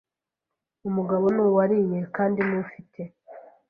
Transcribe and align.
umugabo 0.87 1.25
n’uwariye 1.35 1.99
kandi 2.15 2.39
n’ufite 2.49 3.01